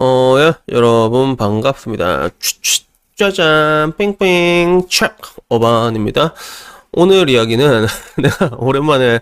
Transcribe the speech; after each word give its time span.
어, 0.00 0.36
예, 0.38 0.54
여러분 0.70 1.36
반갑습니다. 1.36 2.30
취취, 2.38 2.84
짜잔, 3.16 3.96
뺑뺑, 3.96 4.82
촥, 4.88 5.14
어반입니다. 5.48 6.34
오늘 6.92 7.28
이야기는 7.28 7.86
내가 8.22 8.50
오랜만에 8.58 9.20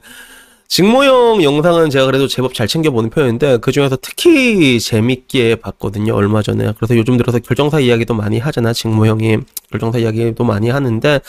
직모형 0.69 1.43
영상은 1.43 1.91
제가 1.91 2.07
그래도 2.07 2.27
제법 2.27 2.55
잘 2.55 2.67
챙겨보는 2.67 3.11
편인데 3.11 3.59
그 3.59 3.73
중에서 3.73 3.99
특히 4.01 4.81
재밌게 4.81 5.57
봤거든요 5.57 6.15
얼마 6.15 6.41
전에 6.41 6.73
그래서 6.79 6.97
요즘 6.97 7.19
들어서 7.19 7.39
결정사 7.41 7.81
이야기도 7.81 8.15
많이 8.15 8.39
하잖아 8.39 8.73
직모형이 8.73 9.37
결정사 9.71 9.99
이야기도 9.99 10.45
많이 10.45 10.71
하는데 10.71 11.21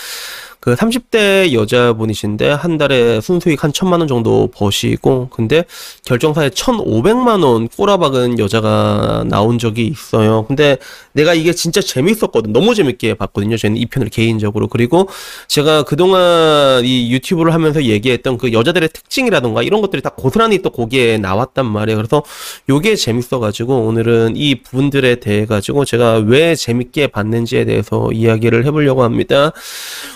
그 0.63 0.75
30대 0.75 1.51
여자분이신데 1.51 2.51
한 2.51 2.77
달에 2.77 3.19
순수익 3.19 3.65
한 3.65 3.73
천만 3.73 3.99
원 3.99 4.07
정도 4.07 4.47
버시고 4.47 5.27
근데 5.29 5.65
결정사에 6.05 6.51
1,500만 6.51 7.43
원 7.43 7.67
꼬라박은 7.67 8.39
여자가 8.39 9.25
나온 9.27 9.59
적이 9.59 9.87
있어요. 9.87 10.45
근데 10.47 10.77
내가 11.11 11.33
이게 11.33 11.51
진짜 11.51 11.81
재밌었거든. 11.81 12.53
너무 12.53 12.75
재밌게 12.75 13.15
봤거든요. 13.15 13.57
저는 13.57 13.75
이 13.75 13.87
편을 13.87 14.07
개인적으로. 14.07 14.69
그리고 14.69 15.09
제가 15.49 15.83
그동안 15.83 16.85
이 16.85 17.11
유튜브를 17.11 17.53
하면서 17.53 17.83
얘기했던 17.83 18.37
그 18.37 18.53
여자들의 18.53 18.87
특징이라던가 18.87 19.63
이런 19.63 19.81
것들이 19.81 20.01
다 20.01 20.11
고스란히 20.15 20.59
또 20.59 20.69
거기에 20.69 21.17
나왔단 21.17 21.65
말이에요. 21.65 21.97
그래서 21.97 22.23
요게 22.69 22.95
재밌어 22.95 23.39
가지고 23.39 23.81
오늘은 23.81 24.37
이 24.37 24.61
부분들에 24.61 25.15
대해 25.15 25.45
가지고 25.45 25.83
제가 25.83 26.23
왜 26.25 26.55
재밌게 26.55 27.07
봤는지에 27.07 27.65
대해서 27.65 28.09
이야기를 28.13 28.65
해 28.65 28.71
보려고 28.71 29.03
합니다. 29.03 29.51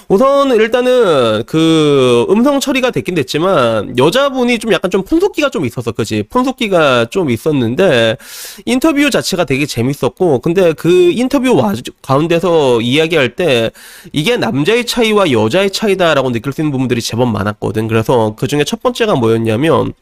우선 0.08 0.37
일단은 0.52 1.44
그 1.46 2.26
음성 2.30 2.60
처리가 2.60 2.92
됐긴 2.92 3.16
됐지만 3.16 3.98
여자분이 3.98 4.60
좀 4.60 4.72
약간 4.74 4.92
좀 4.92 5.04
푼속기가 5.04 5.50
좀 5.50 5.66
있어서 5.66 5.92
그지? 5.92 6.24
푼속기가 6.30 7.06
좀 7.06 7.30
있었는데 7.30 8.18
인터뷰 8.66 9.10
자체가 9.10 9.46
되게 9.46 9.66
재밌었고 9.66 10.40
근데 10.40 10.74
그 10.74 10.90
인터뷰 10.90 11.56
와, 11.56 11.74
가운데서 12.02 12.82
이야기할 12.82 13.36
때 13.36 13.72
이게 14.14 14.38
남자의 14.38 14.86
차이와 14.86 15.32
여자의 15.32 15.72
차이다라고 15.72 16.32
느낄 16.32 16.54
수 16.54 16.62
있는 16.62 16.72
부분들이 16.72 17.02
제법 17.02 17.30
많았거든. 17.30 17.88
그래서 17.88 18.36
그 18.38 18.48
중에 18.48 18.64
첫 18.64 18.82
번째가 18.82 19.16
뭐였냐면 19.16 19.94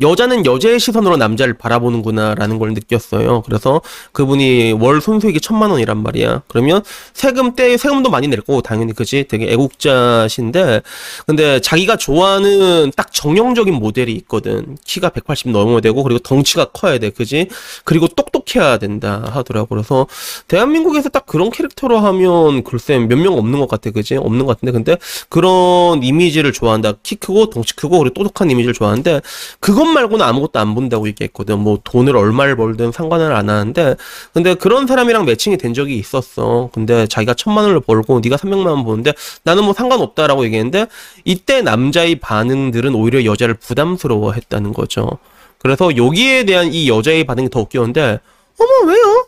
여자는 0.00 0.44
여자의 0.46 0.78
시선으로 0.78 1.16
남자를 1.16 1.54
바라보는구나라는 1.54 2.58
걸 2.58 2.74
느꼈어요. 2.74 3.42
그래서 3.42 3.80
그분이 4.12 4.72
월 4.72 5.00
손수익이 5.00 5.40
천만 5.40 5.70
원이란 5.70 6.02
말이야. 6.02 6.42
그러면 6.48 6.82
세금 7.14 7.54
때 7.54 7.76
세금도 7.76 8.10
많이 8.10 8.28
낼 8.28 8.40
거고 8.40 8.60
당연히 8.62 8.92
그지 8.92 9.26
되게 9.28 9.50
애국자신데 9.52 10.82
근데 11.26 11.60
자기가 11.60 11.96
좋아하는 11.96 12.92
딱 12.96 13.12
정형적인 13.12 13.74
모델이 13.74 14.12
있거든. 14.12 14.76
키가 14.84 15.10
180 15.10 15.50
넘어야 15.52 15.80
되고 15.80 16.02
그리고 16.02 16.18
덩치가 16.18 16.66
커야 16.66 16.98
돼. 16.98 17.10
그지? 17.10 17.48
그리고 17.84 18.08
똑똑해야 18.08 18.78
된다 18.78 19.22
하더라고. 19.32 19.68
그래서 19.68 20.06
대한민국에서 20.48 21.08
딱 21.08 21.26
그런 21.26 21.50
캐릭터로 21.50 21.98
하면 21.98 22.62
글쎄 22.64 22.98
몇 22.98 23.22
명 23.22 23.38
없는 23.38 23.60
것 23.60 23.68
같아. 23.68 23.90
그지? 23.90 24.16
없는 24.16 24.46
것 24.46 24.54
같은데 24.54 24.72
근데 24.72 24.96
그런 25.28 26.02
이미지를 26.02 26.52
좋아한다. 26.52 26.94
키 27.02 27.14
크고 27.14 27.50
덩치 27.50 27.76
크고 27.76 27.98
그리고 27.98 28.14
똑똑한 28.14 28.50
이미지를 28.50 28.74
좋아하는데 28.74 29.20
그것 29.62 29.84
말고는 29.84 30.26
아무것도 30.26 30.58
안 30.58 30.74
본다고 30.74 31.06
얘기했거든. 31.06 31.60
뭐 31.60 31.78
돈을 31.84 32.16
얼마를 32.16 32.56
벌든 32.56 32.90
상관을 32.90 33.32
안 33.32 33.48
하는데 33.48 33.94
근데 34.34 34.54
그런 34.54 34.88
사람이랑 34.88 35.24
매칭이 35.24 35.56
된 35.56 35.72
적이 35.72 35.98
있었어. 35.98 36.68
근데 36.74 37.06
자기가 37.06 37.34
천만 37.34 37.66
원을 37.66 37.78
벌고 37.78 38.18
네가 38.18 38.34
300만 38.36 38.66
원 38.66 38.84
버는데 38.84 39.12
나는 39.44 39.62
뭐 39.62 39.72
상관없다라고 39.72 40.44
얘기했는데 40.46 40.88
이때 41.24 41.62
남자의 41.62 42.16
반응들은 42.16 42.92
오히려 42.96 43.24
여자를 43.24 43.54
부담스러워했다는 43.54 44.72
거죠. 44.72 45.18
그래서 45.58 45.96
여기에 45.96 46.44
대한 46.44 46.72
이 46.72 46.88
여자의 46.88 47.22
반응이 47.22 47.48
더 47.50 47.60
웃겼는데 47.60 48.18
어머 48.58 48.92
왜요? 48.92 49.26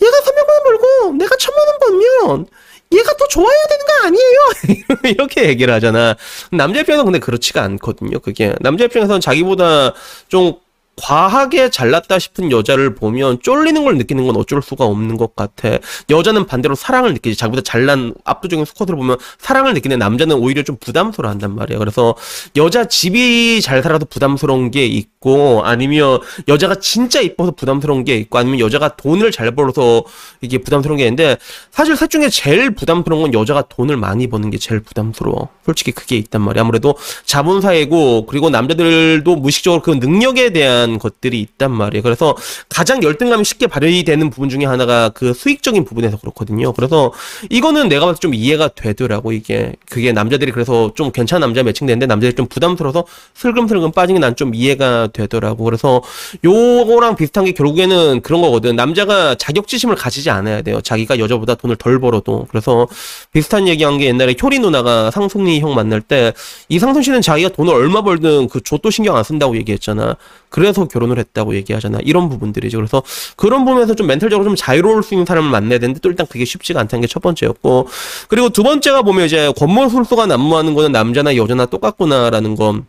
얘가 0.00 0.16
300만 0.16 0.48
원 0.48 0.62
벌고 0.62 1.12
내가 1.16 1.34
천만 1.40 1.66
원 1.66 1.78
벌면 1.80 2.46
얘가 2.92 3.12
더 3.16 3.26
좋아해야 3.28 3.62
되는 3.68 3.86
거 3.86 4.06
아니에요? 4.06 4.88
이렇게 5.14 5.48
얘기를 5.48 5.72
하잖아. 5.74 6.16
남자 6.52 6.80
입장에서는 6.80 7.12
근데 7.12 7.18
그렇지가 7.18 7.62
않거든요. 7.62 8.18
그게 8.20 8.54
남자 8.60 8.84
입장에서는 8.84 9.20
자기보다 9.20 9.94
좀 10.28 10.54
과하게 10.96 11.70
잘났다 11.70 12.18
싶은 12.18 12.50
여자를 12.50 12.94
보면 12.94 13.40
쫄리는 13.42 13.84
걸 13.84 13.98
느끼는 13.98 14.26
건 14.26 14.36
어쩔 14.36 14.62
수가 14.62 14.84
없는 14.84 15.16
것 15.16 15.34
같아. 15.34 15.78
여자는 16.10 16.46
반대로 16.46 16.74
사랑을 16.74 17.12
느끼지. 17.14 17.36
자기보다 17.36 17.62
잘난 17.62 18.14
압도적인 18.24 18.64
스쿼트를 18.64 18.96
보면 18.96 19.16
사랑을 19.38 19.74
느끼는 19.74 19.98
남자는 19.98 20.36
오히려 20.36 20.62
좀 20.62 20.76
부담스러워 20.76 21.30
한단 21.30 21.54
말이야. 21.54 21.78
그래서 21.78 22.14
여자 22.56 22.84
집이 22.84 23.60
잘 23.60 23.82
살아도 23.82 24.06
부담스러운 24.06 24.70
게 24.70 24.86
있고 24.86 25.62
아니면 25.64 26.20
여자가 26.48 26.76
진짜 26.76 27.20
이뻐서 27.20 27.52
부담스러운 27.52 28.04
게 28.04 28.16
있고 28.16 28.38
아니면 28.38 28.60
여자가 28.60 28.96
돈을 28.96 29.32
잘 29.32 29.54
벌어서 29.54 30.04
이게 30.40 30.58
부담스러운 30.58 30.98
게 30.98 31.04
있는데 31.04 31.38
사실 31.70 31.96
셋 31.96 32.10
중에 32.10 32.28
제일 32.28 32.70
부담스러운 32.74 33.22
건 33.22 33.34
여자가 33.34 33.62
돈을 33.62 33.96
많이 33.96 34.28
버는 34.28 34.50
게 34.50 34.58
제일 34.58 34.80
부담스러워. 34.80 35.48
솔직히 35.64 35.92
그게 35.92 36.16
있단 36.16 36.42
말이야. 36.42 36.62
아무래도 36.62 36.96
자본사회고 37.24 38.26
그리고 38.26 38.50
남자들도 38.50 39.36
무의식적으로 39.36 39.82
그 39.82 39.90
능력에 39.90 40.50
대한 40.50 40.83
대한 40.84 40.98
것들이 40.98 41.40
있단 41.40 41.70
말이에요. 41.70 42.02
그래서 42.02 42.36
가장 42.68 43.02
열등감이 43.02 43.44
쉽게 43.44 43.66
발휘되는 43.66 44.30
부분 44.30 44.48
중에 44.48 44.64
하나가 44.64 45.08
그 45.08 45.32
수익적인 45.32 45.84
부분에서 45.84 46.18
그렇거든요. 46.18 46.72
그래서 46.72 47.12
이거는 47.50 47.88
내가 47.88 48.06
봐서 48.06 48.18
좀 48.18 48.34
이해가 48.34 48.68
되더라고 48.68 49.32
이게 49.32 49.72
그게 49.88 50.12
남자들이 50.12 50.52
그래서 50.52 50.92
좀 50.94 51.10
괜찮은 51.10 51.40
남자 51.40 51.62
매칭되는데 51.62 52.06
남자들이 52.06 52.34
좀 52.36 52.46
부담스러워서 52.46 53.04
슬금슬금 53.34 53.92
빠진 53.92 54.16
게 54.16 54.20
난 54.20 54.34
좀 54.36 54.52
이해가 54.54 55.08
되더라고. 55.12 55.62
그래서 55.64 56.02
요거랑 56.44 57.14
비슷한 57.14 57.44
게 57.44 57.52
결국에는 57.52 58.20
그런 58.22 58.40
거거든. 58.42 58.74
남자가 58.74 59.34
자격지심을 59.36 59.94
가지지 59.94 60.28
않아야 60.30 60.62
돼요. 60.62 60.80
자기가 60.80 61.18
여자보다 61.20 61.54
돈을 61.54 61.76
덜 61.76 62.00
벌어도. 62.00 62.46
그래서 62.50 62.88
비슷한 63.32 63.68
얘기한 63.68 63.98
게 63.98 64.06
옛날에 64.06 64.34
효리 64.42 64.58
누나가 64.58 65.10
상순이 65.12 65.60
형 65.60 65.74
만날 65.74 66.00
때 66.00 66.32
이 66.68 66.78
상순 66.78 67.02
씨는 67.02 67.22
자기가 67.22 67.50
돈을 67.50 67.72
얼마 67.72 68.02
벌든 68.02 68.48
그조도 68.48 68.90
신경 68.90 69.16
안 69.16 69.22
쓴다고 69.22 69.56
얘기했잖아. 69.56 70.16
그래서 70.48 70.73
결혼을 70.88 71.18
했다고 71.18 71.54
얘기하잖아. 71.54 72.00
이런 72.02 72.28
부분들이죠. 72.28 72.76
그래서 72.76 73.02
그런 73.36 73.64
부분에서 73.64 73.94
좀 73.94 74.06
멘탈적으로 74.08 74.44
좀 74.44 74.56
자유로울 74.56 75.02
수 75.02 75.14
있는 75.14 75.24
사람을 75.24 75.50
만나야 75.50 75.78
되는데 75.78 76.00
또 76.00 76.10
일단 76.10 76.26
그게 76.26 76.44
쉽지가 76.44 76.80
않다는 76.80 77.00
게 77.00 77.14
첫 77.14 77.22
번째였고 77.22 77.86
그리고 78.26 78.48
두 78.48 78.64
번째가 78.64 79.02
보면 79.02 79.26
이제 79.26 79.52
권모술수가 79.56 80.26
난무하는 80.26 80.74
거는 80.74 80.90
남자나 80.90 81.36
여자나 81.36 81.66
똑같구나라는 81.66 82.56
건 82.56 82.86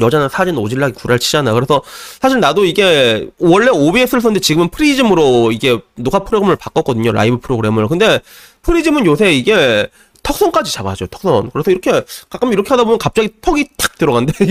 여자는 0.00 0.30
사진 0.30 0.56
오지라게 0.56 0.94
구라치잖아. 0.94 1.52
그래서 1.52 1.82
사실 2.20 2.40
나도 2.40 2.64
이게 2.64 3.28
원래 3.38 3.68
OBS를 3.70 4.22
썼는데 4.22 4.40
지금은 4.40 4.70
프리즘으로 4.70 5.52
이게 5.52 5.78
녹화 5.96 6.20
프로그램을 6.20 6.56
바꿨거든요. 6.56 7.12
라이브 7.12 7.38
프로그램을. 7.38 7.86
근데 7.88 8.20
프리즘은 8.62 9.04
요새 9.04 9.32
이게 9.32 9.88
턱선까지 10.22 10.72
잡아줘요, 10.72 11.08
턱선. 11.08 11.50
그래서 11.50 11.70
이렇게 11.70 12.02
가끔 12.30 12.52
이렇게 12.52 12.68
하다 12.68 12.84
보면 12.84 12.98
갑자기 12.98 13.30
턱이 13.42 13.66
탁 13.76 13.98
들어간대. 13.98 14.32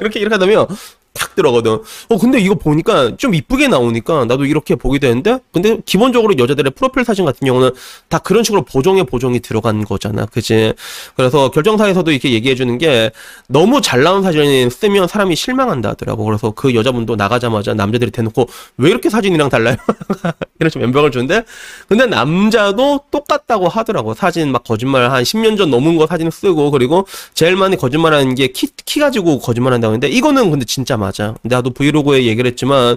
이렇게 0.00 0.20
이렇게 0.20 0.34
하다 0.34 0.44
보면 0.46 0.66
탁 1.12 1.34
들어가거든. 1.34 1.78
어, 2.08 2.18
근데 2.18 2.40
이거 2.40 2.54
보니까 2.54 3.16
좀 3.16 3.34
이쁘게 3.34 3.68
나오니까 3.68 4.24
나도 4.26 4.44
이렇게 4.44 4.74
보게 4.76 4.98
되는데, 4.98 5.38
근데 5.52 5.78
기본적으로 5.84 6.36
여자들의 6.38 6.72
프로필 6.76 7.04
사진 7.04 7.24
같은 7.24 7.46
경우는 7.46 7.70
다 8.08 8.18
그런 8.18 8.44
식으로 8.44 8.62
보정에 8.62 9.02
보정이 9.02 9.40
들어간 9.40 9.84
거잖아. 9.84 10.26
그지? 10.26 10.74
그래서 11.16 11.50
결정사에서도 11.50 12.10
이렇게 12.10 12.32
얘기해주는 12.32 12.78
게 12.78 13.10
너무 13.48 13.80
잘 13.80 14.02
나온 14.02 14.22
사진을 14.22 14.70
쓰면 14.70 15.08
사람이 15.08 15.34
실망한다 15.34 15.90
하더라고. 15.90 16.24
그래서 16.24 16.52
그 16.52 16.74
여자분도 16.74 17.16
나가자마자 17.16 17.74
남자들이 17.74 18.10
대놓고 18.10 18.48
왜 18.76 18.90
이렇게 18.90 19.10
사진이랑 19.10 19.48
달라요? 19.48 19.76
이런 20.60 20.70
좀 20.70 20.82
연병을 20.82 21.10
주는데, 21.10 21.42
근데 21.88 22.06
남자도 22.06 23.00
똑같다고 23.10 23.68
하더라고. 23.68 24.14
사진 24.14 24.52
막 24.52 24.62
거짓말 24.62 25.10
한 25.10 25.22
10년 25.22 25.56
전 25.56 25.70
넘은 25.70 25.96
거 25.96 26.06
사진 26.06 26.30
쓰고, 26.30 26.70
그리고 26.70 27.06
제일 27.34 27.56
많이 27.56 27.76
거짓말하는 27.76 28.34
게 28.34 28.48
키, 28.48 28.68
키 28.84 29.00
가지고 29.00 29.38
거짓말한다고 29.40 29.94
했는데, 29.94 30.08
이거는 30.14 30.50
근데 30.50 30.64
진짜 30.64 30.96
맞아. 31.00 31.34
나도 31.42 31.70
브이로그에 31.70 32.24
얘기를 32.26 32.48
했지만 32.50 32.96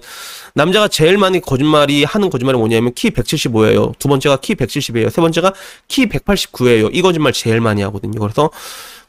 남자가 0.53 0.87
제일 0.87 1.17
많이 1.17 1.41
거짓말이 1.41 2.03
하는 2.03 2.29
거짓말이 2.29 2.57
뭐냐면 2.57 2.93
키 2.93 3.09
175예요. 3.09 3.97
두 3.97 4.07
번째가 4.07 4.37
키 4.37 4.55
170이에요. 4.55 5.09
세 5.09 5.21
번째가 5.21 5.53
키 5.87 6.07
189예요. 6.07 6.89
이 6.93 7.01
거짓말 7.01 7.33
제일 7.33 7.59
많이 7.61 7.81
하거든요. 7.81 8.19
그래서 8.19 8.51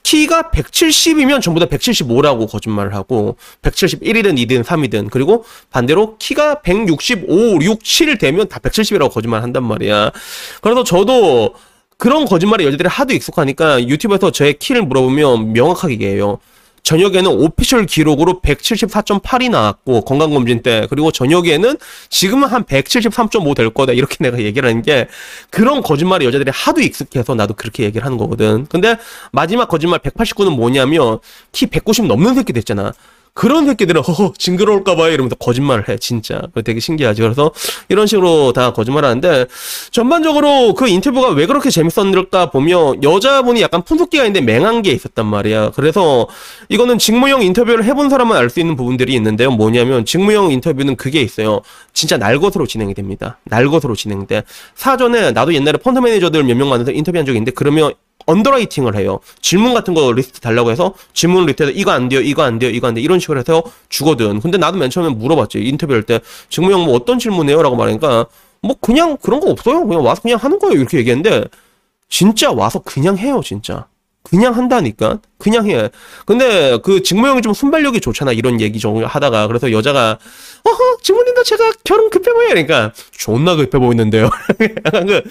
키가 0.04 0.50
170이면 0.54 1.40
전부 1.40 1.60
다 1.60 1.66
175라고 1.66 2.48
거짓말을 2.48 2.94
하고 2.94 3.36
171이든 3.62 4.36
2든 4.38 4.62
3이든 4.62 5.10
그리고 5.10 5.44
반대로 5.70 6.16
키가 6.18 6.60
165, 6.60 7.58
6, 7.62 7.82
7 7.82 8.18
되면 8.18 8.48
다 8.48 8.60
170이라고 8.60 9.10
거짓말 9.10 9.42
한단 9.42 9.64
말이야. 9.64 10.12
그래서 10.60 10.84
저도 10.84 11.54
그런 11.96 12.26
거짓말에 12.26 12.64
여자들이 12.66 12.88
하도 12.88 13.14
익숙하니까 13.14 13.86
유튜브에서 13.88 14.30
제 14.30 14.52
키를 14.52 14.82
물어보면 14.82 15.52
명확하게 15.54 15.94
얘기해요. 15.94 16.38
저녁에는 16.84 17.30
오피셜 17.30 17.86
기록으로 17.86 18.40
174.8이 18.42 19.50
나왔고 19.50 20.02
건강검진 20.02 20.62
때 20.62 20.86
그리고 20.90 21.10
저녁에는 21.10 21.76
지금은 22.10 22.48
한 22.48 22.62
173.5 22.64 23.56
될 23.56 23.70
거다 23.70 23.92
이렇게 23.92 24.18
내가 24.20 24.38
얘기를 24.38 24.68
하는 24.68 24.82
게 24.82 25.08
그런 25.50 25.82
거짓말이 25.82 26.26
여자들이 26.26 26.50
하도 26.54 26.82
익숙해서 26.82 27.34
나도 27.34 27.54
그렇게 27.54 27.84
얘기를 27.84 28.04
하는 28.04 28.18
거거든. 28.18 28.66
근데 28.66 28.96
마지막 29.32 29.68
거짓말 29.68 29.98
189는 30.00 30.54
뭐냐면 30.54 31.18
키 31.52 31.66
190 31.66 32.06
넘는 32.06 32.34
새끼 32.34 32.52
됐잖아. 32.52 32.92
그런 33.34 33.66
새끼들은 33.66 34.00
허허 34.06 34.32
징그러울까봐 34.38 35.08
이러면서 35.08 35.34
거짓말을 35.36 35.88
해 35.88 35.98
진짜. 35.98 36.40
되게 36.64 36.78
신기하지. 36.80 37.20
그래서 37.20 37.50
이런 37.88 38.06
식으로 38.06 38.52
다 38.52 38.72
거짓말하는데 38.72 39.46
전반적으로 39.90 40.74
그 40.74 40.86
인터뷰가 40.88 41.30
왜 41.30 41.46
그렇게 41.46 41.68
재밌었을까 41.70 42.50
보면 42.50 43.02
여자분이 43.02 43.60
약간 43.60 43.82
푼숙기가 43.82 44.24
있는데 44.26 44.40
맹한 44.40 44.82
게 44.82 44.92
있었단 44.92 45.26
말이야. 45.26 45.72
그래서 45.74 46.28
이거는 46.68 46.98
직무형 46.98 47.42
인터뷰를 47.42 47.84
해본 47.84 48.08
사람만 48.08 48.36
알 48.38 48.50
수 48.50 48.60
있는 48.60 48.76
부분들이 48.76 49.14
있는데요. 49.14 49.50
뭐냐면 49.50 50.04
직무형 50.04 50.52
인터뷰는 50.52 50.94
그게 50.94 51.20
있어요. 51.20 51.62
진짜 51.92 52.16
날 52.16 52.38
것으로 52.38 52.66
진행이 52.68 52.94
됩니다. 52.94 53.38
날 53.44 53.66
것으로 53.68 53.96
진행돼. 53.96 54.44
사전에 54.76 55.32
나도 55.32 55.54
옛날에 55.54 55.78
펀드 55.78 55.98
매니저들 55.98 56.44
몇 56.44 56.54
명 56.56 56.68
만나서 56.68 56.92
인터뷰한 56.92 57.26
적이 57.26 57.38
있는데 57.38 57.50
그러면 57.50 57.92
underwriting을 58.26 58.96
해요. 58.96 59.20
질문 59.40 59.74
같은 59.74 59.94
거 59.94 60.12
리스트 60.12 60.40
달라고 60.40 60.70
해서 60.70 60.94
질문 61.12 61.46
리스트에서 61.46 61.72
이거 61.72 61.90
안 61.92 62.08
돼요, 62.08 62.20
이거 62.20 62.42
안 62.42 62.58
돼요, 62.58 62.70
이거 62.70 62.88
안 62.88 62.94
돼요 62.94 63.04
이런 63.04 63.18
식으로 63.20 63.38
해서 63.40 63.62
주거든. 63.88 64.40
근데 64.40 64.58
나도 64.58 64.78
맨 64.78 64.90
처음에 64.90 65.10
물어봤지 65.14 65.58
인터뷰할 65.60 66.02
때 66.04 66.20
직모 66.48 66.72
형 66.72 66.84
뭐 66.84 66.94
어떤 66.94 67.18
질문해요라고 67.18 67.76
말하니까 67.76 68.26
뭐 68.62 68.76
그냥 68.80 69.16
그런 69.22 69.40
거 69.40 69.50
없어요. 69.50 69.86
그냥 69.86 70.04
와서 70.04 70.22
그냥 70.22 70.38
하는 70.38 70.58
거예요 70.58 70.78
이렇게 70.80 70.98
얘기했는데 70.98 71.44
진짜 72.08 72.50
와서 72.52 72.80
그냥 72.80 73.16
해요 73.18 73.40
진짜. 73.44 73.86
그냥 74.22 74.56
한다니까 74.56 75.18
그냥 75.36 75.68
해 75.68 75.90
근데 76.24 76.78
그 76.82 77.02
직모형이 77.02 77.42
좀 77.42 77.52
순발력이 77.52 78.00
좋잖아 78.00 78.32
이런 78.32 78.58
얘기 78.58 78.78
좀 78.78 79.04
하다가 79.04 79.48
그래서 79.48 79.70
여자가 79.70 80.18
어허 80.64 80.96
직무님도 81.02 81.42
제가 81.42 81.72
결혼 81.84 82.08
급해 82.08 82.30
그러니까 82.48 82.92
존나 83.12 83.54
급해 83.54 83.78
보이는데요 83.78 84.30
약간 84.86 85.06
그, 85.06 85.22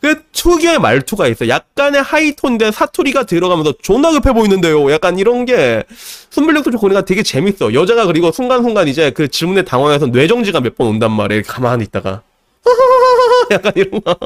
그 0.00 0.22
특유의 0.32 0.78
말투가 0.80 1.26
있어 1.28 1.48
약간의 1.48 2.02
하이톤인데 2.02 2.70
사투리가 2.72 3.24
들어가면서 3.26 3.74
존나 3.82 4.10
급해 4.12 4.32
보이는데요 4.32 4.90
약간 4.92 5.18
이런 5.18 5.44
게 5.44 5.84
순발력도 6.30 6.70
좋고 6.70 6.80
그러니까 6.88 7.04
되게 7.04 7.22
재밌어 7.22 7.74
여자가 7.74 8.06
그리고 8.06 8.32
순간순간 8.32 8.88
이제 8.88 9.10
그 9.10 9.28
질문에 9.28 9.62
당황해서 9.62 10.06
뇌정지가 10.06 10.60
몇 10.60 10.76
번 10.76 10.86
온단 10.88 11.12
말이야 11.12 11.42
가만히 11.46 11.84
있다가 11.84 12.22
약간 13.50 13.72
이런 13.74 14.00
거. 14.02 14.16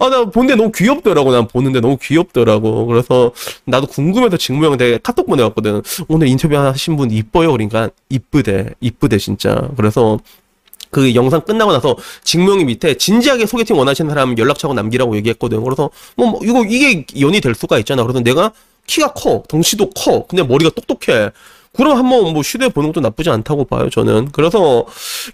아, 0.00 0.08
나 0.08 0.24
보는데 0.24 0.54
너무 0.56 0.72
귀엽더라고. 0.72 1.30
난 1.30 1.46
보는데 1.46 1.80
너무 1.80 1.96
귀엽더라고. 2.00 2.86
그래서 2.86 3.32
나도 3.64 3.86
궁금해서 3.86 4.36
직무 4.36 4.64
형한테 4.64 4.98
카톡 5.02 5.26
보내왔거든. 5.26 5.82
오늘 6.08 6.26
인터뷰 6.26 6.56
하신 6.56 6.96
분 6.96 7.10
이뻐요. 7.10 7.52
그러니까 7.52 7.90
이쁘대. 8.08 8.70
이쁘대, 8.80 9.18
진짜. 9.18 9.68
그래서 9.76 10.18
그 10.90 11.14
영상 11.14 11.40
끝나고 11.40 11.72
나서 11.72 11.96
직무형이 12.24 12.64
밑에 12.64 12.94
진지하게 12.94 13.46
소개팅 13.46 13.76
원하시는 13.78 14.08
사람 14.08 14.36
연락처하고 14.36 14.74
남기라고 14.74 15.16
얘기했거든. 15.16 15.62
그래서 15.62 15.90
뭐, 16.16 16.28
뭐 16.28 16.40
이거 16.42 16.64
이게 16.64 17.04
연이 17.20 17.40
될 17.40 17.54
수가 17.54 17.78
있잖아. 17.78 18.02
그래서 18.02 18.20
내가 18.20 18.52
키가 18.86 19.12
커, 19.12 19.42
덩치도 19.48 19.90
커, 19.90 20.26
근데 20.26 20.42
머리가 20.42 20.70
똑똑해. 20.70 21.30
그럼 21.78 21.96
한번 21.96 22.32
뭐 22.32 22.42
시도해 22.42 22.70
보는 22.70 22.92
것도 22.92 23.00
나쁘지 23.00 23.30
않다고 23.30 23.64
봐요, 23.64 23.88
저는. 23.88 24.30
그래서 24.32 24.84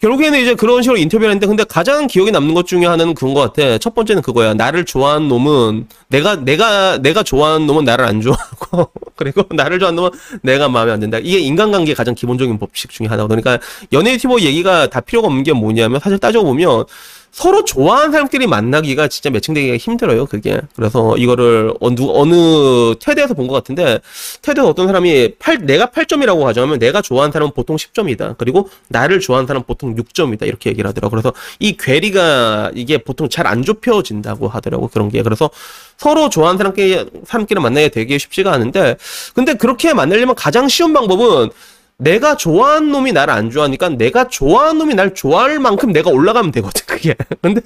결국에는 0.02 0.38
이제 0.38 0.55
그런 0.55 0.82
식으로 0.82 0.99
인터뷰를 0.99 1.31
했는데 1.31 1.46
근데 1.46 1.64
가장 1.64 2.06
기억에 2.06 2.31
남는 2.31 2.52
것 2.52 2.67
중에 2.67 2.85
하나는 2.85 3.14
그런 3.14 3.32
것 3.32 3.41
같아. 3.41 3.79
첫 3.79 3.94
번째는 3.94 4.20
그거야. 4.20 4.52
나를 4.52 4.85
좋아하는 4.85 5.29
놈은 5.29 5.88
내가 6.08 6.37
내가 6.37 6.99
내가 6.99 7.23
좋아하는 7.23 7.67
놈은 7.67 7.85
나를 7.85 8.05
안 8.05 8.20
좋아하고 8.20 8.91
그리고 9.17 9.44
나를 9.55 9.79
좋아하는 9.79 9.96
놈은 9.96 10.11
내가 10.43 10.69
마음에 10.69 10.93
안 10.93 11.00
든다. 11.00 11.19
이게 11.23 11.38
인간관계 11.38 11.94
가장 11.94 12.14
기본적인 12.14 12.58
법칙 12.58 12.91
중에 12.91 13.06
하나거든. 13.06 13.41
그러니까 13.41 13.67
연애 13.94 14.12
유튜버 14.12 14.41
얘기가 14.41 14.88
다 14.88 15.00
필요가 15.00 15.29
없는 15.29 15.44
게 15.44 15.55
뭐냐면 15.55 15.99
사실 15.99 16.19
따져 16.19 16.43
보면 16.43 16.85
서로 17.34 17.64
좋아하는 17.64 18.12
사람끼리 18.12 18.46
만나기가 18.46 19.08
진짜 19.08 19.28
매칭되기가 19.28 19.76
힘들어요, 19.76 20.26
그게. 20.26 20.60
그래서 20.76 21.16
이거를 21.16 21.75
어느, 21.81 21.96
어느 22.00 22.94
테드에서 23.00 23.34
본 23.34 23.48
것 23.48 23.54
같은데, 23.54 23.98
테드에서 24.42 24.69
어떤 24.69 24.86
사람이 24.86 25.32
8, 25.40 25.58
내가 25.66 25.86
8점이라고 25.86 26.44
가정하면 26.44 26.78
내가 26.78 27.02
좋아하는 27.02 27.32
사람은 27.32 27.52
보통 27.52 27.75
10점이다. 27.75 28.36
그리고 28.38 28.69
나를 28.88 29.19
좋아하는 29.19 29.48
사람은 29.48 29.66
보통 29.66 29.96
6점이다. 29.96 30.46
이렇게 30.46 30.70
얘기를 30.70 30.88
하더라고. 30.88 31.10
그래서 31.10 31.32
이 31.58 31.76
괴리가 31.76 32.70
이게 32.76 32.98
보통 32.98 33.28
잘 33.28 33.44
안 33.48 33.62
좁혀진다고 33.62 34.48
하더라고. 34.48 34.86
그런 34.88 35.08
게. 35.10 35.22
그래서 35.22 35.50
서로 35.98 36.28
좋아하는 36.31 36.56
사람끼리, 36.56 37.04
사람끼리 37.26 37.60
만나기 37.60 37.90
되게 37.90 38.16
쉽지가 38.16 38.52
않은데, 38.52 38.96
근데 39.34 39.54
그렇게 39.54 39.92
만나려면 39.92 40.34
가장 40.36 40.69
쉬운 40.69 40.92
방법은 40.92 41.50
내가 41.96 42.37
좋아하는 42.37 42.91
놈이 42.91 43.12
나를 43.12 43.32
안 43.32 43.50
좋아하니까 43.50 43.91
내가 43.91 44.29
좋아하는 44.29 44.79
놈이 44.79 44.94
날 44.94 45.14
좋아할 45.14 45.58
만큼 45.58 45.93
내가 45.93 46.11
올라가면 46.11 46.50
되거든, 46.52 46.87
그게. 46.87 47.14
근데 47.41 47.61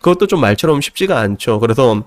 그것도 0.00 0.26
좀 0.26 0.40
말처럼 0.40 0.80
쉽지가 0.80 1.18
않죠. 1.20 1.60
그래서 1.60 2.04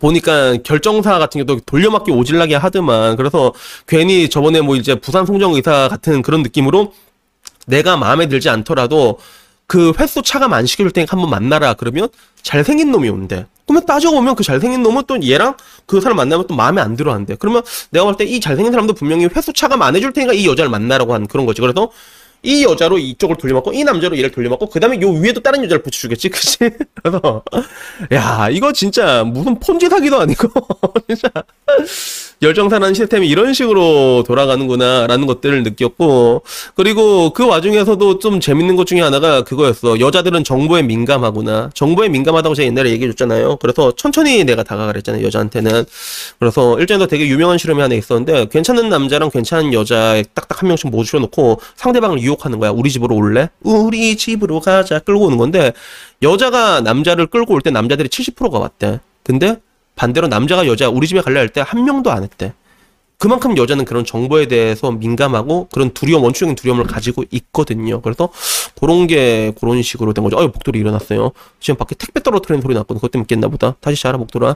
보니까 0.00 0.56
결정사 0.58 1.18
같은 1.18 1.44
경우도 1.44 1.64
돌려막기 1.66 2.10
오질나게 2.12 2.54
하더만. 2.54 3.16
그래서 3.16 3.52
괜히 3.86 4.28
저번에 4.28 4.60
뭐 4.60 4.76
이제 4.76 4.94
부산 4.94 5.26
송정의사 5.26 5.88
같은 5.88 6.22
그런 6.22 6.42
느낌으로 6.42 6.92
내가 7.66 7.96
마음에 7.96 8.28
들지 8.28 8.48
않더라도 8.48 9.18
그 9.66 9.92
횟수 9.98 10.22
차감 10.22 10.52
안 10.52 10.66
시켜줄 10.66 10.92
테니까 10.92 11.16
한번 11.16 11.30
만나라. 11.30 11.74
그러면 11.74 12.08
잘생긴 12.42 12.92
놈이 12.92 13.08
온대. 13.08 13.46
그러면 13.66 13.84
따져보면 13.86 14.34
그 14.36 14.44
잘생긴 14.44 14.82
놈은 14.82 15.04
또 15.06 15.20
얘랑 15.22 15.56
그 15.86 16.00
사람 16.00 16.16
만나면 16.16 16.46
또 16.46 16.54
마음에 16.54 16.80
안 16.80 16.96
들어 16.96 17.12
한대. 17.12 17.36
그러면 17.38 17.62
내가 17.90 18.04
볼 18.04 18.16
때 18.16 18.24
이 18.24 18.40
잘생긴 18.40 18.72
사람도 18.72 18.94
분명히 18.94 19.26
횟수 19.34 19.52
차감 19.52 19.82
안 19.82 19.94
해줄 19.96 20.12
테니까 20.12 20.32
이 20.34 20.46
여자를 20.46 20.70
만나라고 20.70 21.14
하는 21.14 21.26
그런 21.26 21.46
거지. 21.46 21.60
그래서 21.60 21.90
이 22.42 22.62
여자로 22.64 22.98
이쪽을 22.98 23.36
돌려막고 23.38 23.72
이 23.72 23.82
남자로 23.82 24.16
얘를 24.18 24.30
돌려막고 24.30 24.68
그 24.68 24.78
다음에 24.78 25.00
요 25.00 25.10
위에도 25.10 25.40
다른 25.40 25.64
여자를 25.64 25.82
붙여주겠지 25.82 26.28
그치? 26.30 26.58
그래서 26.94 27.42
야 28.12 28.48
이거 28.50 28.72
진짜 28.72 29.24
무슨 29.24 29.58
폰지 29.58 29.88
사기도 29.88 30.20
아니고 30.20 30.48
진짜 31.08 31.28
열정산하는 32.42 32.92
시스템이 32.94 33.28
이런 33.28 33.54
식으로 33.54 34.22
돌아가는구나 34.26 35.06
라는 35.06 35.26
것들을 35.26 35.62
느꼈고 35.62 36.42
그리고 36.74 37.30
그 37.30 37.46
와중에서도 37.46 38.18
좀 38.18 38.40
재밌는 38.40 38.76
것 38.76 38.86
중에 38.86 39.00
하나가 39.00 39.42
그거였어. 39.42 39.98
여자들은 40.00 40.44
정보에 40.44 40.82
민감하구나. 40.82 41.70
정보에 41.74 42.08
민감하다고 42.10 42.54
제가 42.54 42.66
옛날에 42.66 42.90
얘기해 42.90 43.10
줬잖아요. 43.12 43.56
그래서 43.56 43.92
천천히 43.96 44.44
내가 44.44 44.62
다가가라 44.62 44.98
했잖아요 44.98 45.24
여자한테는. 45.24 45.84
그래서 46.38 46.78
일전에도 46.78 47.06
되게 47.06 47.26
유명한 47.26 47.56
실험이 47.56 47.80
하나 47.80 47.94
있었는데 47.94 48.46
괜찮은 48.50 48.88
남자랑 48.90 49.30
괜찮은 49.30 49.72
여자 49.72 50.22
딱딱 50.34 50.60
한 50.62 50.68
명씩 50.68 50.90
모셔 50.90 51.18
놓고 51.18 51.60
상대방을 51.76 52.20
유혹하는 52.20 52.58
거야. 52.58 52.70
우리 52.70 52.90
집으로 52.90 53.16
올래? 53.16 53.48
우리 53.62 54.16
집으로 54.16 54.60
가자. 54.60 54.98
끌고 54.98 55.24
오는 55.26 55.36
건데 55.38 55.72
여자가 56.22 56.80
남자를 56.82 57.26
끌고 57.26 57.54
올 57.54 57.60
때 57.60 57.70
남자들이 57.70 58.08
70%가 58.08 58.58
왔대. 58.58 59.00
근데 59.24 59.56
반대로 59.96 60.28
남자가 60.28 60.66
여자 60.66 60.88
우리 60.88 61.06
집에 61.08 61.20
갈래 61.20 61.40
할 61.40 61.48
때 61.48 61.60
한 61.62 61.84
명도 61.84 62.10
안 62.12 62.22
했대. 62.22 62.52
그만큼 63.18 63.56
여자는 63.56 63.86
그런 63.86 64.04
정보에 64.04 64.46
대해서 64.46 64.90
민감하고 64.90 65.68
그런 65.72 65.88
두려움, 65.94 66.24
원초적인 66.24 66.54
두려움을 66.54 66.84
가지고 66.84 67.24
있거든요. 67.30 68.02
그래서 68.02 68.28
그런 68.78 69.06
게 69.06 69.54
그런 69.58 69.80
식으로 69.80 70.12
된 70.12 70.22
거죠. 70.22 70.38
아유, 70.38 70.48
목도리 70.48 70.78
일어났어요. 70.78 71.32
지금 71.58 71.78
밖에 71.78 71.94
택배 71.94 72.22
떨어뜨리는 72.22 72.60
소리 72.60 72.74
났거든. 72.74 72.96
그것 72.96 73.10
때문에 73.10 73.26
깼나 73.26 73.48
보다. 73.48 73.74
다시 73.80 74.02
자라, 74.02 74.18
목도라. 74.18 74.54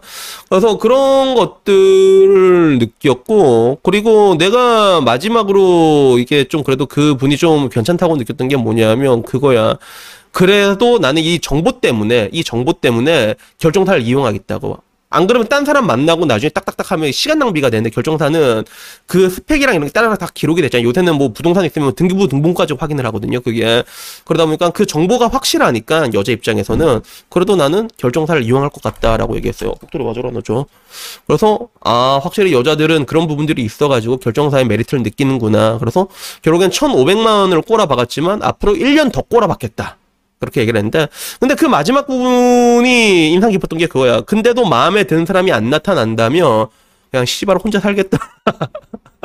그래서 0.50 0.76
그런 0.76 1.34
것들을 1.36 2.78
느꼈고, 2.80 3.78
그리고 3.82 4.36
내가 4.36 5.00
마지막으로 5.00 6.18
이게 6.18 6.44
좀 6.44 6.62
그래도 6.62 6.84
그 6.84 7.16
분이 7.16 7.38
좀 7.38 7.70
괜찮다고 7.70 8.16
느꼈던 8.16 8.48
게 8.48 8.56
뭐냐면 8.56 9.22
그거야. 9.22 9.78
그래도 10.32 10.98
나는 10.98 11.22
이 11.22 11.38
정보 11.38 11.80
때문에, 11.80 12.28
이 12.30 12.44
정보 12.44 12.74
때문에 12.74 13.36
결정타를 13.58 14.02
이용하겠다고. 14.02 14.78
안 15.12 15.26
그러면 15.26 15.48
딴 15.48 15.64
사람 15.64 15.86
만나고 15.86 16.24
나중에 16.24 16.50
딱딱딱 16.50 16.92
하면 16.92 17.10
시간 17.10 17.40
낭비가 17.40 17.68
되는데 17.68 17.90
결정사는 17.90 18.64
그 19.06 19.28
스펙이랑 19.28 19.74
이런 19.74 19.88
게 19.88 19.92
따라가 19.92 20.16
다 20.16 20.28
기록이 20.32 20.62
됐잖아요. 20.62 20.86
요새는 20.88 21.16
뭐 21.16 21.32
부동산 21.32 21.64
있으면 21.64 21.94
등기부 21.96 22.28
등본까지 22.28 22.74
확인을 22.78 23.04
하거든요. 23.06 23.40
그게. 23.40 23.82
그러다 24.24 24.46
보니까 24.46 24.70
그 24.70 24.86
정보가 24.86 25.28
확실하니까 25.28 26.10
여자 26.14 26.30
입장에서는 26.30 27.00
그래도 27.28 27.56
나는 27.56 27.90
결정사를 27.96 28.40
이용할 28.44 28.70
것 28.70 28.82
같다라고 28.82 29.34
얘기했어요. 29.36 29.72
복도로 29.72 30.04
맞으라 30.04 30.30
너죠. 30.30 30.66
그래서 31.26 31.68
아 31.80 32.20
확실히 32.22 32.52
여자들은 32.52 33.06
그런 33.06 33.26
부분들이 33.26 33.62
있어가지고 33.62 34.18
결정사의 34.18 34.64
메리트를 34.66 35.02
느끼는구나. 35.02 35.78
그래서 35.78 36.06
결국엔 36.42 36.70
1,500만 36.70 37.26
원을 37.26 37.62
꼬라박았지만 37.62 38.44
앞으로 38.44 38.74
1년 38.74 39.10
더 39.10 39.22
꼬라박겠다. 39.22 39.99
그렇게 40.40 40.62
얘기를 40.62 40.78
했는데 40.78 41.06
근데 41.38 41.54
그 41.54 41.66
마지막 41.66 42.06
부분이 42.06 43.32
인상 43.32 43.50
깊었던 43.50 43.78
게 43.78 43.86
그거야. 43.86 44.22
근데도 44.22 44.66
마음에 44.66 45.04
드는 45.04 45.26
사람이 45.26 45.52
안 45.52 45.70
나타난다면 45.70 46.66
그냥 47.10 47.26
씨발 47.26 47.58
혼자 47.58 47.78
살겠다. 47.78 48.18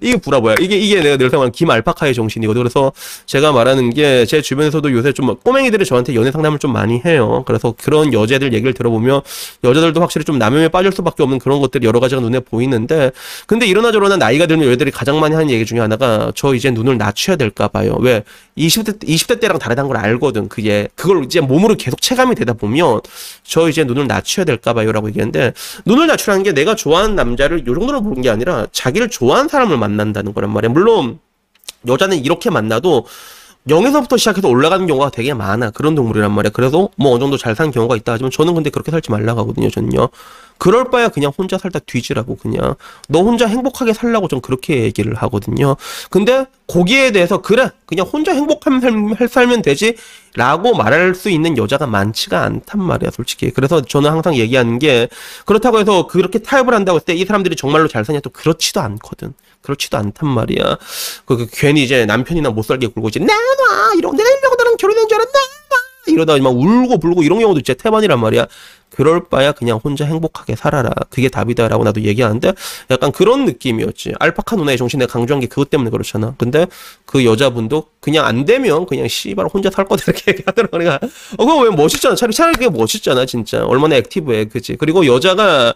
이게 0.00 0.16
불화보야. 0.16 0.56
이게 0.60 0.76
이게 0.76 1.00
내가 1.00 1.16
늘 1.16 1.30
생각하는 1.30 1.52
김알파카의 1.52 2.14
정신이거든. 2.14 2.62
그래서 2.62 2.92
제가 3.26 3.52
말하는 3.52 3.90
게 3.90 4.24
제 4.26 4.40
주변에서도 4.40 4.92
요새 4.92 5.12
좀 5.12 5.34
꼬맹이들이 5.36 5.84
저한테 5.84 6.14
연애 6.14 6.30
상담을 6.30 6.58
좀 6.58 6.72
많이 6.72 7.00
해요. 7.04 7.44
그래서 7.46 7.74
그런 7.76 8.12
여자들 8.12 8.52
얘기를 8.52 8.72
들어보면 8.74 9.20
여자들도 9.62 10.00
확실히 10.00 10.24
좀 10.24 10.38
남염에 10.38 10.68
빠질 10.68 10.92
수밖에 10.92 11.22
없는 11.22 11.38
그런 11.38 11.60
것들이 11.60 11.86
여러 11.86 12.00
가지가 12.00 12.20
눈에 12.20 12.40
보이는데 12.40 13.12
근데 13.46 13.66
이러나 13.66 13.92
저러나 13.92 14.16
나이가 14.16 14.46
들면 14.46 14.66
여자들이 14.66 14.90
가장 14.90 15.20
많이 15.20 15.34
하는 15.34 15.50
얘기 15.50 15.64
중에 15.64 15.80
하나가 15.80 16.32
저 16.34 16.54
이제 16.54 16.70
눈을 16.70 16.98
낮춰야 16.98 17.36
될까 17.36 17.68
봐요. 17.68 17.96
왜 18.00 18.24
20대 18.58 19.00
20대 19.04 19.40
때랑 19.40 19.58
다르다는 19.58 19.88
걸 19.88 19.98
알거든. 19.98 20.48
그게 20.48 20.88
그걸 20.94 21.24
이제 21.24 21.40
몸으로 21.40 21.74
계속 21.76 22.00
체감이 22.00 22.34
되다 22.34 22.52
보면 22.54 23.00
저 23.42 23.68
이제 23.68 23.84
눈을 23.84 24.06
낮춰야 24.06 24.44
될까 24.44 24.72
봐요라고 24.72 25.08
얘기했는데 25.08 25.52
눈을 25.86 26.06
낮추라는 26.06 26.42
게 26.44 26.52
내가 26.52 26.74
좋아하는 26.74 27.14
남자를 27.14 27.66
요 27.66 27.74
정도로 27.74 28.02
보는 28.02 28.22
게 28.22 28.30
아니라 28.30 28.66
자기를 28.72 29.10
좋 29.10 29.23
아하는 29.32 29.48
사람을 29.48 29.78
만난다는 29.78 30.34
거란 30.34 30.52
말이야. 30.52 30.70
물론 30.70 31.18
여자는 31.86 32.18
이렇게 32.24 32.50
만나도 32.50 33.06
0에서부터 33.68 34.18
시작해서 34.18 34.48
올라가는 34.48 34.86
경우가 34.86 35.10
되게 35.10 35.32
많아. 35.32 35.70
그런 35.70 35.94
동물이란 35.94 36.32
말이야. 36.32 36.50
그래서 36.52 36.88
뭐 36.96 37.12
어느 37.12 37.20
정도 37.20 37.36
잘 37.36 37.54
사는 37.54 37.70
경우가 37.70 37.96
있다 37.96 38.12
하지만 38.12 38.30
저는 38.30 38.54
근데 38.54 38.70
그렇게 38.70 38.90
살지 38.90 39.10
말라고 39.10 39.40
하거든요, 39.40 39.70
저는요. 39.70 40.08
그럴 40.58 40.90
바야 40.90 41.08
그냥 41.08 41.32
혼자 41.36 41.58
살다 41.58 41.80
뒤지라고 41.80 42.36
그냥. 42.36 42.74
너 43.08 43.22
혼자 43.22 43.46
행복하게 43.46 43.92
살라고 43.92 44.28
좀 44.28 44.40
그렇게 44.40 44.82
얘기를 44.82 45.14
하거든요. 45.14 45.76
근데 46.10 46.46
거기에 46.66 47.12
대해서 47.12 47.42
그래, 47.42 47.70
그냥 47.86 48.06
혼자 48.06 48.32
행복하면 48.32 48.80
살, 49.18 49.28
살면 49.28 49.62
되지. 49.62 49.96
라고 50.36 50.74
말할 50.74 51.14
수 51.14 51.28
있는 51.30 51.56
여자가 51.58 51.86
많지가 51.86 52.42
않단 52.42 52.82
말이야, 52.82 53.10
솔직히. 53.10 53.50
그래서 53.50 53.82
저는 53.82 54.10
항상 54.10 54.34
얘기하는 54.36 54.78
게, 54.78 55.08
그렇다고 55.44 55.78
해서 55.78 56.06
그렇게 56.06 56.38
타협을 56.40 56.74
한다고 56.74 56.96
했을 56.96 57.06
때 57.06 57.14
이 57.14 57.24
사람들이 57.24 57.54
정말로 57.56 57.86
잘 57.86 58.04
사냐? 58.04 58.20
또 58.20 58.30
그렇지도 58.30 58.80
않거든. 58.80 59.34
그렇지도 59.62 59.96
않단 59.98 60.28
말이야. 60.28 60.78
그, 61.26 61.36
그 61.36 61.46
괜히 61.52 61.84
이제 61.84 62.04
남편이나 62.06 62.50
못 62.50 62.62
살게 62.64 62.88
굴고 62.88 63.08
이제, 63.08 63.20
나놔! 63.20 63.94
이러고 63.98 64.16
내가 64.16 64.28
이러고 64.28 64.56
나랑 64.56 64.76
결혼한 64.76 65.08
줄 65.08 65.16
알았나? 65.16 65.38
이러다 66.06 66.36
막 66.38 66.50
울고 66.50 66.98
불고 66.98 67.22
이런 67.22 67.38
경우도 67.38 67.62
진짜 67.62 67.82
태반이란 67.82 68.20
말이야. 68.20 68.46
그럴 68.94 69.24
바야 69.28 69.50
그냥 69.50 69.80
혼자 69.82 70.04
행복하게 70.04 70.54
살아라. 70.54 70.90
그게 71.10 71.28
답이다라고 71.28 71.82
나도 71.82 72.02
얘기하는데 72.02 72.52
약간 72.92 73.10
그런 73.10 73.44
느낌이었지. 73.44 74.12
알파카 74.20 74.54
누나의 74.54 74.78
정신 74.78 75.00
내가 75.00 75.12
강조한 75.12 75.40
게 75.40 75.48
그것 75.48 75.68
때문에 75.68 75.90
그렇잖아. 75.90 76.34
근데 76.38 76.68
그 77.04 77.24
여자분도 77.24 77.88
그냥 77.98 78.24
안 78.24 78.44
되면 78.44 78.86
그냥 78.86 79.08
씨발 79.08 79.46
혼자 79.52 79.68
살 79.68 79.84
거다 79.86 80.04
이렇게 80.06 80.30
얘기하더라고. 80.32 80.78
내가 80.78 81.00
어 81.38 81.44
그거 81.44 81.58
왜 81.62 81.70
멋있잖아. 81.70 82.14
차라리 82.14 82.32
차라리 82.32 82.54
그게 82.54 82.70
멋있잖아 82.70 83.26
진짜. 83.26 83.64
얼마나 83.64 83.96
액티브해 83.96 84.44
그지. 84.44 84.76
그리고 84.76 85.06
여자가 85.06 85.74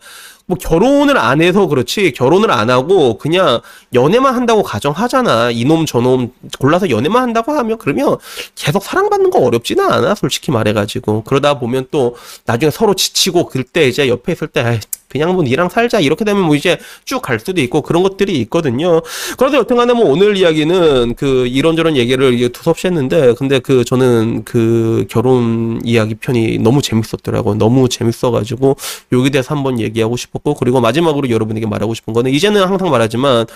뭐 0.49 0.57
결혼을 0.57 1.19
안 1.19 1.43
해서 1.43 1.67
그렇지 1.67 2.13
결혼을 2.13 2.51
안 2.51 2.71
하고 2.71 3.19
그냥 3.19 3.61
연애만 3.93 4.35
한다고 4.35 4.63
가정하잖아 4.63 5.51
이놈 5.51 5.85
저놈 5.85 6.33
골라서 6.59 6.89
연애만 6.89 7.23
한다고 7.23 7.53
하면 7.53 7.77
그러면 7.77 8.17
계속 8.55 8.83
사랑받는 8.83 9.29
거 9.29 9.41
어렵지는 9.41 9.85
않아 9.85 10.15
솔직히 10.15 10.51
말해가지고 10.51 11.25
그러다 11.25 11.59
보면 11.59 11.89
또 11.91 12.17
나중에 12.47 12.71
서로 12.71 12.95
지치고 13.09 13.47
그때 13.47 13.89
이제 13.89 14.09
옆에 14.09 14.33
있을 14.33 14.49
때 14.49 14.81
그냥 15.09 15.33
뭐 15.35 15.43
니랑 15.43 15.69
살자 15.71 16.01
이렇게 16.01 16.25
되면 16.25 16.43
뭐 16.43 16.55
이제 16.55 16.79
쭉 17.05 17.23
갈 17.23 17.41
수도 17.41 17.61
있고 17.61 17.83
그런 17.83 18.03
것들이 18.03 18.39
있거든요. 18.43 19.01
그래서 19.37 19.59
여튼간에 19.59 19.93
뭐 19.95 20.11
오늘 20.11 20.37
이야기는 20.37 21.15
그 21.15 21.47
이런저런 21.47 21.97
얘기를 21.97 22.49
두섭시 22.53 22.87
했는데 22.87 23.35
근데 23.35 23.59
그 23.59 23.85
저는 23.85 24.45
그 24.45 25.07
결혼 25.11 25.81
이야기 25.85 26.15
편이 26.15 26.59
너무 26.59 26.81
재밌었더라고요. 26.83 27.57
너무 27.57 27.89
재밌어가지고 27.89 28.77
여기 29.13 29.31
대해서 29.31 29.55
한번 29.55 29.81
얘기하고 29.81 30.17
싶었고 30.17 30.55
그리고 30.55 30.81
마지막으로 30.81 31.29
여러분에게 31.31 31.67
말하고 31.67 31.95
싶은 31.95 32.13
거는 32.15 32.31
이제는 32.33 32.63
항상 32.63 32.91
말하지만 32.91 33.47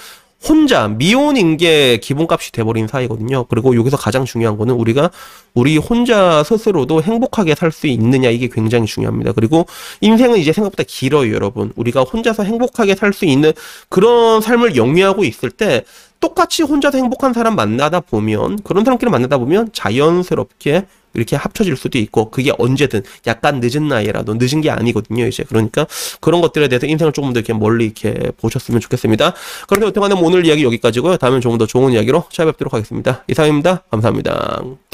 혼자 0.49 0.88
미혼인 0.88 1.56
게 1.56 1.99
기본값이 1.99 2.52
돼버린 2.52 2.88
사이거든요. 2.88 3.44
그리고 3.44 3.76
여기서 3.76 3.96
가장 3.96 4.25
중요한 4.25 4.56
거는 4.56 4.75
우리가 4.75 5.11
우리 5.54 5.76
혼자 5.76 6.42
스스로도 6.42 7.02
행복하게 7.02 7.54
살 7.54 7.72
수 7.72 7.87
있느냐 7.87 8.28
이게 8.28 8.49
굉장히 8.49 8.87
중요합니다. 8.87 9.32
그리고 9.32 9.66
인생은 10.00 10.38
이제 10.38 10.52
생각보다 10.52 10.82
길어요, 10.87 11.32
여러분. 11.32 11.72
우리가 11.76 12.02
혼자서 12.02 12.42
행복하게 12.42 12.94
살 12.96 13.12
수 13.12 13.25
있는 13.25 13.52
그런 13.88 14.40
삶을 14.40 14.76
영위하고 14.76 15.25
있을 15.25 15.50
때 15.50 15.84
똑같이 16.20 16.62
혼자서 16.62 16.99
행복한 16.99 17.32
사람 17.32 17.56
만나다 17.56 18.00
보면 18.00 18.58
그런 18.62 18.84
사람끼리 18.84 19.11
만나다 19.11 19.38
보면 19.38 19.70
자연스럽게 19.72 20.87
이렇게 21.14 21.37
합쳐질 21.37 21.76
수도 21.76 21.99
있고 21.99 22.31
그게 22.31 22.52
언제든 22.57 23.02
약간 23.26 23.61
늦은 23.62 23.88
나이라도 23.88 24.35
늦은 24.38 24.61
게 24.61 24.71
아니거든요 24.71 25.26
이제. 25.26 25.45
그러니까 25.49 25.87
그런 26.21 26.40
것들에 26.40 26.69
대해서 26.69 26.87
인생을 26.87 27.12
조금 27.12 27.33
더 27.33 27.40
이렇게 27.40 27.52
멀리 27.52 27.87
이렇게 27.87 28.31
보셨으면 28.40 28.81
좋겠습니다. 28.81 29.35
그런데 29.69 29.87
어떻게 29.87 30.00
하면 30.00 30.25
오늘 30.25 30.47
이야기 30.47 30.64
여기까지고요. 30.64 31.16
다음엔 31.16 31.40
조금 31.40 31.59
더 31.59 31.66
좋은 31.66 31.92
이야기로 31.92 32.25
찾아뵙도록 32.31 32.75
하겠습니다. 32.75 33.25
이상입니다. 33.28 33.83
감사합니다 33.90 34.91